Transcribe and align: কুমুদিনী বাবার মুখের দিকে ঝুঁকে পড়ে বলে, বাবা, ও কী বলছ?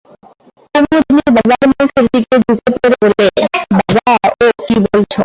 কুমুদিনী 0.75 1.23
বাবার 1.35 1.63
মুখের 1.71 2.05
দিকে 2.13 2.35
ঝুঁকে 2.43 2.71
পড়ে 2.73 2.95
বলে, 3.01 3.25
বাবা, 3.71 4.13
ও 4.35 4.45
কী 4.67 4.75
বলছ? 4.85 5.13